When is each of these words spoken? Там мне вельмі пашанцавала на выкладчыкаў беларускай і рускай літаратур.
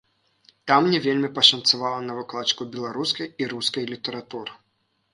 Там 0.71 0.81
мне 0.87 1.01
вельмі 1.07 1.29
пашанцавала 1.35 2.01
на 2.07 2.17
выкладчыкаў 2.23 2.65
беларускай 2.75 3.33
і 3.41 3.55
рускай 3.57 3.83
літаратур. 3.95 4.47